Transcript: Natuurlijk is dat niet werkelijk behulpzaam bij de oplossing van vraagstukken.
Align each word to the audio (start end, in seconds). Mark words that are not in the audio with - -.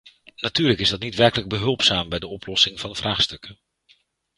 Natuurlijk 0.35 0.79
is 0.79 0.89
dat 0.89 0.99
niet 0.99 1.15
werkelijk 1.15 1.49
behulpzaam 1.49 2.09
bij 2.09 2.19
de 2.19 2.27
oplossing 2.27 2.79
van 2.79 2.95
vraagstukken. 2.95 3.57